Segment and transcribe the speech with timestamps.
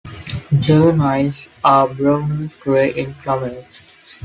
[0.59, 3.83] Juveniles are browner grey in plumage.